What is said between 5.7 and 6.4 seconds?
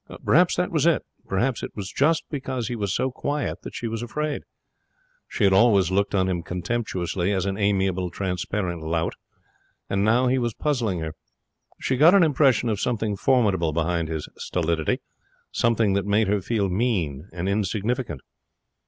looked on